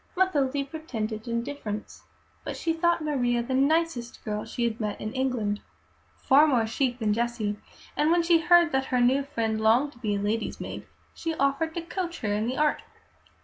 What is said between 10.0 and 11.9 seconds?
a lady's maid, she offered to